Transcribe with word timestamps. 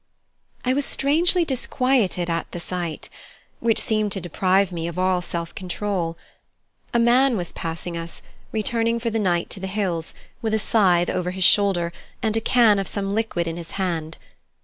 I 0.65 0.73
was 0.73 0.83
strangely 0.83 1.45
disquieted 1.45 2.27
at 2.27 2.51
the 2.53 2.59
sight, 2.59 3.07
which 3.59 3.79
seemed 3.79 4.11
to 4.13 4.19
deprive 4.19 4.71
me 4.71 4.87
of 4.87 4.97
all 4.97 5.21
self 5.21 5.53
control. 5.53 6.17
A 6.91 6.97
man 6.97 7.37
was 7.37 7.51
passing 7.51 7.95
us, 7.95 8.23
returning 8.51 8.99
for 8.99 9.11
the 9.11 9.19
night 9.19 9.51
to 9.51 9.59
the 9.59 9.67
hills, 9.67 10.15
with 10.41 10.55
a 10.55 10.59
scythe 10.59 11.11
over 11.11 11.29
his 11.29 11.43
shoulder 11.43 11.93
and 12.23 12.35
a 12.35 12.41
can 12.41 12.79
of 12.79 12.87
some 12.87 13.13
liquid 13.13 13.47
in 13.47 13.57
his 13.57 13.73
hand. 13.77 14.17